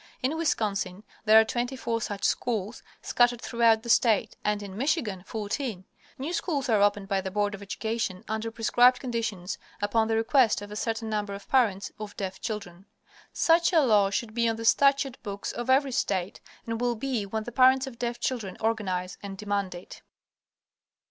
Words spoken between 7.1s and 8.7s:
the Board of Education under